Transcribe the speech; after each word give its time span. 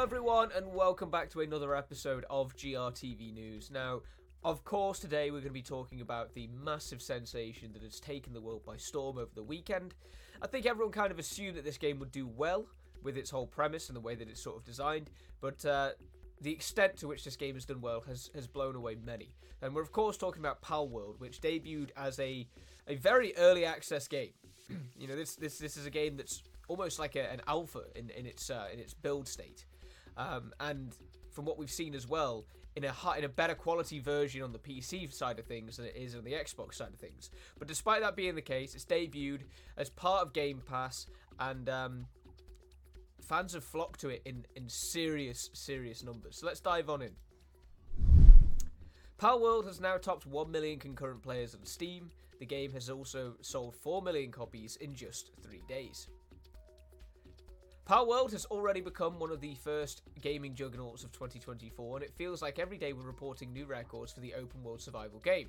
Hello, 0.00 0.08
everyone, 0.08 0.48
and 0.56 0.72
welcome 0.72 1.10
back 1.10 1.28
to 1.28 1.42
another 1.42 1.76
episode 1.76 2.24
of 2.30 2.56
GRTV 2.56 3.34
News. 3.34 3.70
Now, 3.70 4.00
of 4.42 4.64
course, 4.64 4.98
today 4.98 5.30
we're 5.30 5.40
going 5.40 5.48
to 5.48 5.52
be 5.52 5.60
talking 5.60 6.00
about 6.00 6.32
the 6.32 6.48
massive 6.64 7.02
sensation 7.02 7.70
that 7.74 7.82
has 7.82 8.00
taken 8.00 8.32
the 8.32 8.40
world 8.40 8.64
by 8.64 8.78
storm 8.78 9.18
over 9.18 9.28
the 9.34 9.42
weekend. 9.42 9.92
I 10.40 10.46
think 10.46 10.64
everyone 10.64 10.90
kind 10.90 11.12
of 11.12 11.18
assumed 11.18 11.58
that 11.58 11.66
this 11.66 11.76
game 11.76 11.98
would 11.98 12.10
do 12.12 12.26
well 12.26 12.64
with 13.02 13.18
its 13.18 13.28
whole 13.28 13.46
premise 13.46 13.90
and 13.90 13.94
the 13.96 14.00
way 14.00 14.14
that 14.14 14.26
it's 14.26 14.40
sort 14.40 14.56
of 14.56 14.64
designed, 14.64 15.10
but 15.42 15.62
uh, 15.66 15.90
the 16.40 16.50
extent 16.50 16.96
to 16.96 17.06
which 17.06 17.22
this 17.22 17.36
game 17.36 17.52
has 17.52 17.66
done 17.66 17.82
well 17.82 18.00
has, 18.00 18.30
has 18.34 18.46
blown 18.46 18.76
away 18.76 18.96
many. 19.04 19.34
And 19.60 19.74
we're, 19.74 19.82
of 19.82 19.92
course, 19.92 20.16
talking 20.16 20.40
about 20.40 20.62
Palworld, 20.62 21.20
which 21.20 21.42
debuted 21.42 21.90
as 21.94 22.18
a, 22.18 22.48
a 22.88 22.94
very 22.94 23.36
early 23.36 23.66
access 23.66 24.08
game. 24.08 24.32
you 24.98 25.08
know, 25.08 25.14
this, 25.14 25.36
this, 25.36 25.58
this 25.58 25.76
is 25.76 25.84
a 25.84 25.90
game 25.90 26.16
that's 26.16 26.42
almost 26.68 26.98
like 26.98 27.16
a, 27.16 27.30
an 27.30 27.42
alpha 27.46 27.82
in, 27.94 28.08
in, 28.08 28.24
its, 28.24 28.48
uh, 28.48 28.68
in 28.72 28.78
its 28.78 28.94
build 28.94 29.28
state. 29.28 29.66
Um, 30.16 30.52
and 30.60 30.94
from 31.30 31.44
what 31.44 31.58
we've 31.58 31.70
seen 31.70 31.94
as 31.94 32.06
well, 32.06 32.46
in 32.76 32.84
a 32.84 32.94
in 33.18 33.24
a 33.24 33.28
better 33.28 33.54
quality 33.54 33.98
version 33.98 34.42
on 34.42 34.52
the 34.52 34.58
PC 34.58 35.12
side 35.12 35.38
of 35.38 35.46
things 35.46 35.76
than 35.76 35.86
it 35.86 35.96
is 35.96 36.14
on 36.14 36.24
the 36.24 36.32
Xbox 36.32 36.74
side 36.74 36.92
of 36.92 36.98
things. 36.98 37.30
But 37.58 37.68
despite 37.68 38.02
that 38.02 38.16
being 38.16 38.34
the 38.34 38.42
case, 38.42 38.74
it's 38.74 38.84
debuted 38.84 39.40
as 39.76 39.90
part 39.90 40.22
of 40.22 40.32
Game 40.32 40.62
Pass, 40.64 41.06
and 41.38 41.68
um, 41.68 42.06
fans 43.22 43.54
have 43.54 43.64
flocked 43.64 44.00
to 44.00 44.08
it 44.08 44.22
in 44.24 44.44
in 44.56 44.68
serious 44.68 45.50
serious 45.52 46.04
numbers. 46.04 46.38
So 46.38 46.46
let's 46.46 46.60
dive 46.60 46.88
on 46.88 47.02
in. 47.02 47.12
Power 49.18 49.38
Palworld 49.38 49.66
has 49.66 49.80
now 49.80 49.98
topped 49.98 50.24
1 50.24 50.50
million 50.50 50.78
concurrent 50.78 51.22
players 51.22 51.54
on 51.54 51.66
Steam. 51.66 52.10
The 52.38 52.46
game 52.46 52.72
has 52.72 52.88
also 52.88 53.34
sold 53.42 53.76
4 53.76 54.00
million 54.00 54.30
copies 54.30 54.76
in 54.76 54.94
just 54.94 55.30
3 55.42 55.60
days. 55.68 56.08
Palworld 57.90 58.30
has 58.30 58.44
already 58.44 58.80
become 58.80 59.18
one 59.18 59.32
of 59.32 59.40
the 59.40 59.56
first 59.56 60.02
gaming 60.22 60.54
juggernauts 60.54 61.02
of 61.02 61.10
2024, 61.10 61.96
and 61.96 62.04
it 62.04 62.14
feels 62.14 62.40
like 62.40 62.60
every 62.60 62.78
day 62.78 62.92
we're 62.92 63.02
reporting 63.02 63.52
new 63.52 63.66
records 63.66 64.12
for 64.12 64.20
the 64.20 64.32
open 64.34 64.62
world 64.62 64.80
survival 64.80 65.18
game. 65.18 65.48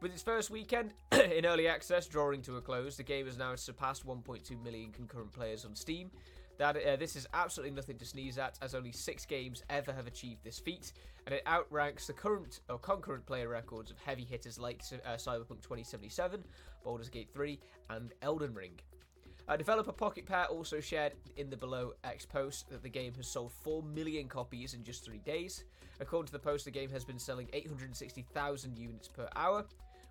With 0.00 0.12
its 0.12 0.20
first 0.20 0.50
weekend 0.50 0.92
in 1.12 1.46
early 1.46 1.68
access 1.68 2.08
drawing 2.08 2.42
to 2.42 2.56
a 2.56 2.60
close, 2.60 2.96
the 2.96 3.04
game 3.04 3.26
has 3.26 3.38
now 3.38 3.54
surpassed 3.54 4.04
1.2 4.04 4.60
million 4.60 4.90
concurrent 4.90 5.30
players 5.30 5.64
on 5.64 5.76
Steam. 5.76 6.10
That 6.58 6.76
uh, 6.84 6.96
this 6.96 7.14
is 7.14 7.28
absolutely 7.32 7.76
nothing 7.76 7.96
to 7.98 8.04
sneeze 8.04 8.38
at, 8.38 8.58
as 8.60 8.74
only 8.74 8.90
six 8.90 9.24
games 9.24 9.62
ever 9.70 9.92
have 9.92 10.08
achieved 10.08 10.42
this 10.42 10.58
feat, 10.58 10.92
and 11.26 11.34
it 11.36 11.44
outranks 11.46 12.08
the 12.08 12.12
current 12.12 12.58
or 12.68 12.80
concurrent 12.80 13.24
player 13.24 13.48
records 13.48 13.92
of 13.92 13.98
heavy 14.00 14.24
hitters 14.24 14.58
like 14.58 14.82
uh, 15.06 15.10
Cyberpunk 15.10 15.62
2077, 15.62 16.42
Baldur's 16.82 17.08
Gate 17.08 17.28
3, 17.32 17.56
and 17.90 18.14
Elden 18.20 18.52
Ring. 18.52 18.80
Uh, 19.48 19.56
developer 19.56 19.92
Pocketpair 19.92 20.50
also 20.50 20.78
shared 20.78 21.14
in 21.38 21.48
the 21.48 21.56
below 21.56 21.92
X 22.04 22.26
post 22.26 22.68
that 22.68 22.82
the 22.82 22.88
game 22.88 23.14
has 23.14 23.26
sold 23.26 23.50
4 23.50 23.82
million 23.82 24.28
copies 24.28 24.74
in 24.74 24.84
just 24.84 25.04
three 25.04 25.20
days. 25.20 25.64
According 26.00 26.26
to 26.26 26.32
the 26.32 26.38
post, 26.38 26.66
the 26.66 26.70
game 26.70 26.90
has 26.90 27.02
been 27.02 27.18
selling 27.18 27.48
860,000 27.54 28.76
units 28.76 29.08
per 29.08 29.26
hour, 29.34 29.64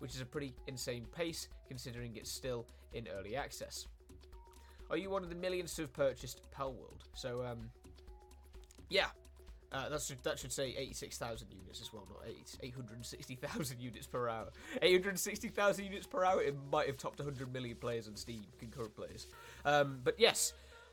which 0.00 0.14
is 0.14 0.20
a 0.20 0.26
pretty 0.26 0.54
insane 0.66 1.06
pace 1.16 1.48
considering 1.66 2.14
it's 2.16 2.30
still 2.30 2.66
in 2.92 3.08
early 3.18 3.34
access. 3.34 3.86
Are 4.90 4.98
you 4.98 5.08
one 5.08 5.22
of 5.22 5.30
the 5.30 5.34
millions 5.34 5.74
to 5.76 5.82
have 5.82 5.94
purchased 5.94 6.42
Palworld? 6.54 7.00
So, 7.14 7.42
um, 7.42 7.70
yeah, 8.90 9.06
uh, 9.72 9.88
that 9.88 10.02
should 10.02 10.22
that 10.22 10.38
should 10.38 10.52
say 10.52 10.74
86,000 10.76 11.48
units 11.50 11.80
as 11.80 11.92
well, 11.92 12.06
not 12.08 12.28
860,000 12.62 13.80
units 13.80 14.06
per 14.06 14.28
hour. 14.28 14.48
860,000 14.80 15.84
units 15.84 16.06
per 16.06 16.24
hour, 16.24 16.42
it 16.42 16.54
might 16.70 16.86
have 16.86 16.98
topped 16.98 17.18
100 17.18 17.52
million 17.52 17.76
players 17.76 18.06
on 18.06 18.16
Steam, 18.16 18.44
concurrent 18.58 18.94
players. 18.94 19.26
Um, 19.64 20.00
but 20.04 20.18
yes, 20.18 20.52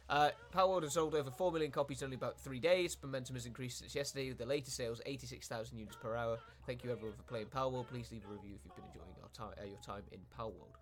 uh, 0.10 0.30
World 0.56 0.84
has 0.84 0.94
sold 0.94 1.14
over 1.14 1.30
4 1.30 1.52
million 1.52 1.72
copies 1.72 2.02
in 2.02 2.06
only 2.06 2.16
about 2.16 2.40
three 2.40 2.60
days. 2.60 2.98
Momentum 3.04 3.36
has 3.36 3.46
increased 3.46 3.80
since 3.80 3.94
yesterday 3.94 4.30
with 4.30 4.38
the 4.38 4.46
latest 4.46 4.76
sales, 4.76 5.02
86,000 5.06 5.78
units 5.78 5.96
per 5.96 6.16
hour. 6.16 6.40
Thank 6.66 6.84
you 6.84 6.92
everyone 6.92 7.16
for 7.16 7.24
playing 7.24 7.48
Palworld. 7.48 7.88
Please 7.88 8.12
leave 8.12 8.24
a 8.26 8.34
review 8.34 8.56
if 8.56 8.66
you've 8.66 8.76
been 8.76 8.86
enjoying 8.86 9.10
uh, 9.40 9.66
your 9.66 9.78
time 9.86 10.04
in 10.12 10.20
Palworld. 10.38 10.76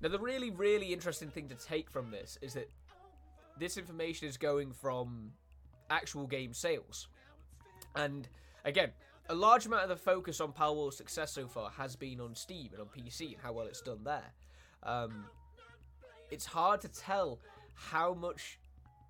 Now, 0.00 0.08
the 0.08 0.18
really, 0.18 0.50
really 0.50 0.92
interesting 0.92 1.28
thing 1.28 1.48
to 1.48 1.54
take 1.54 1.90
from 1.90 2.10
this 2.10 2.38
is 2.40 2.54
that 2.54 2.70
this 3.60 3.76
information 3.76 4.26
is 4.26 4.36
going 4.36 4.72
from 4.72 5.32
actual 5.90 6.26
game 6.26 6.52
sales. 6.52 7.08
And 7.94 8.26
again, 8.64 8.90
a 9.28 9.34
large 9.34 9.66
amount 9.66 9.84
of 9.84 9.88
the 9.90 9.96
focus 9.96 10.40
on 10.40 10.52
Palworld's 10.52 10.96
success 10.96 11.32
so 11.32 11.46
far 11.46 11.70
has 11.70 11.94
been 11.94 12.20
on 12.20 12.34
Steam 12.34 12.70
and 12.72 12.80
on 12.80 12.88
PC 12.88 13.34
and 13.34 13.42
how 13.42 13.52
well 13.52 13.66
it's 13.66 13.82
done 13.82 14.02
there. 14.02 14.32
Um, 14.82 15.26
it's 16.30 16.46
hard 16.46 16.80
to 16.80 16.88
tell 16.88 17.38
how 17.74 18.14
much 18.14 18.58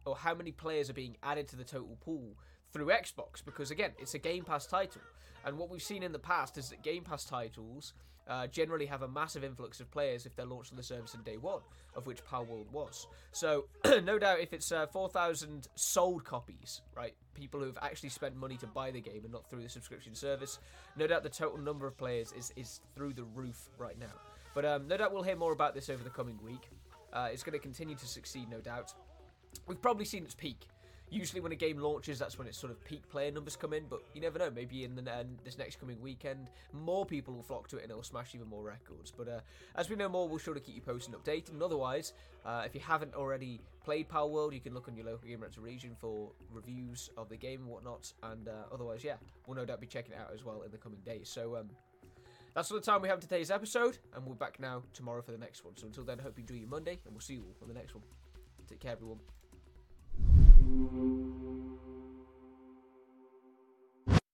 or 0.04 0.16
how 0.16 0.34
many 0.34 0.50
players 0.50 0.90
are 0.90 0.94
being 0.94 1.16
added 1.22 1.48
to 1.48 1.56
the 1.56 1.64
total 1.64 1.96
pool 2.00 2.36
through 2.72 2.86
Xbox 2.86 3.44
because 3.44 3.70
again, 3.70 3.92
it's 3.98 4.14
a 4.14 4.18
Game 4.18 4.44
Pass 4.44 4.66
title. 4.66 5.02
And 5.44 5.56
what 5.56 5.70
we've 5.70 5.82
seen 5.82 6.02
in 6.02 6.12
the 6.12 6.18
past 6.18 6.58
is 6.58 6.68
that 6.70 6.82
Game 6.82 7.02
Pass 7.02 7.24
titles 7.24 7.94
uh, 8.28 8.46
generally 8.46 8.86
have 8.86 9.02
a 9.02 9.08
massive 9.08 9.42
influx 9.42 9.80
of 9.80 9.90
players 9.90 10.24
if 10.24 10.36
they're 10.36 10.46
launched 10.46 10.72
on 10.72 10.76
the 10.76 10.82
service 10.82 11.14
on 11.14 11.22
day 11.22 11.36
one, 11.36 11.60
of 11.96 12.06
which 12.06 12.24
Palworld 12.24 12.70
was. 12.70 13.06
So, 13.32 13.64
no 14.04 14.18
doubt, 14.18 14.40
if 14.40 14.52
it's 14.52 14.70
uh, 14.70 14.86
4,000 14.86 15.68
sold 15.74 16.24
copies, 16.24 16.82
right, 16.96 17.14
people 17.34 17.60
who 17.60 17.66
have 17.66 17.78
actually 17.82 18.10
spent 18.10 18.36
money 18.36 18.56
to 18.58 18.66
buy 18.66 18.90
the 18.90 19.00
game 19.00 19.22
and 19.24 19.32
not 19.32 19.48
through 19.50 19.62
the 19.62 19.68
subscription 19.68 20.14
service, 20.14 20.60
no 20.96 21.06
doubt 21.06 21.22
the 21.22 21.28
total 21.28 21.58
number 21.58 21.86
of 21.86 21.96
players 21.96 22.32
is, 22.38 22.52
is 22.56 22.80
through 22.94 23.14
the 23.14 23.24
roof 23.24 23.68
right 23.78 23.98
now. 23.98 24.14
But 24.54 24.64
um, 24.64 24.86
no 24.86 24.96
doubt 24.96 25.12
we'll 25.12 25.22
hear 25.22 25.36
more 25.36 25.52
about 25.52 25.74
this 25.74 25.88
over 25.88 26.04
the 26.04 26.10
coming 26.10 26.38
week. 26.44 26.68
Uh, 27.12 27.28
it's 27.32 27.42
going 27.42 27.54
to 27.54 27.58
continue 27.58 27.96
to 27.96 28.06
succeed, 28.06 28.48
no 28.48 28.60
doubt. 28.60 28.94
We've 29.66 29.82
probably 29.82 30.04
seen 30.04 30.24
its 30.24 30.34
peak 30.34 30.68
usually 31.10 31.40
when 31.40 31.52
a 31.52 31.56
game 31.56 31.78
launches, 31.78 32.18
that's 32.18 32.38
when 32.38 32.46
its 32.46 32.58
sort 32.58 32.70
of 32.72 32.82
peak 32.84 33.08
player 33.08 33.30
numbers 33.30 33.56
come 33.56 33.72
in. 33.72 33.84
But 33.88 34.02
you 34.14 34.20
never 34.20 34.38
know. 34.38 34.50
Maybe 34.50 34.84
in 34.84 34.94
the, 34.94 35.10
uh, 35.10 35.24
this 35.44 35.58
next 35.58 35.80
coming 35.80 36.00
weekend, 36.00 36.50
more 36.72 37.04
people 37.04 37.34
will 37.34 37.42
flock 37.42 37.68
to 37.68 37.76
it 37.76 37.82
and 37.82 37.90
it'll 37.90 38.02
smash 38.02 38.34
even 38.34 38.48
more 38.48 38.62
records. 38.62 39.12
But 39.16 39.28
uh, 39.28 39.40
as 39.76 39.90
we 39.90 39.96
know 39.96 40.08
more, 40.08 40.28
we'll 40.28 40.38
sure 40.38 40.54
to 40.54 40.60
keep 40.60 40.74
you 40.74 40.80
posted 40.80 41.14
and 41.14 41.22
updated. 41.22 41.50
And 41.50 41.62
otherwise, 41.62 42.12
uh, 42.44 42.62
if 42.64 42.74
you 42.74 42.80
haven't 42.80 43.14
already 43.14 43.60
played 43.84 44.08
Palworld, 44.08 44.52
you 44.52 44.60
can 44.60 44.74
look 44.74 44.88
on 44.88 44.96
your 44.96 45.06
local 45.06 45.28
Gamereactor 45.28 45.62
region 45.62 45.96
for 45.98 46.30
reviews 46.52 47.10
of 47.16 47.28
the 47.28 47.36
game 47.36 47.60
and 47.60 47.68
whatnot. 47.68 48.12
And 48.22 48.48
uh, 48.48 48.72
otherwise, 48.72 49.04
yeah, 49.04 49.16
we'll 49.46 49.56
no 49.56 49.64
doubt 49.64 49.80
be 49.80 49.86
checking 49.86 50.12
it 50.12 50.18
out 50.18 50.30
as 50.34 50.44
well 50.44 50.62
in 50.62 50.70
the 50.70 50.78
coming 50.78 51.00
days. 51.04 51.28
So. 51.28 51.56
Um, 51.56 51.70
that's 52.52 52.68
all 52.72 52.78
the 52.78 52.84
time 52.84 53.00
we 53.00 53.08
have 53.08 53.18
in 53.18 53.22
today's 53.22 53.48
episode, 53.48 53.98
and 54.12 54.26
we're 54.26 54.34
back 54.34 54.58
now 54.58 54.82
tomorrow 54.92 55.22
for 55.22 55.30
the 55.30 55.38
next 55.38 55.64
one. 55.64 55.76
So 55.76 55.86
until 55.86 56.02
then, 56.02 56.18
hope 56.18 56.36
you 56.36 56.42
enjoy 56.42 56.56
your 56.56 56.68
Monday, 56.68 56.98
and 57.04 57.14
we'll 57.14 57.20
see 57.20 57.34
you 57.34 57.42
all 57.42 57.54
on 57.62 57.68
the 57.68 57.74
next 57.74 57.94
one. 57.94 58.02
Take 58.68 58.80
care, 58.80 58.90
everyone. 58.90 59.20
Thank 60.62 60.92
you. 60.94 61.69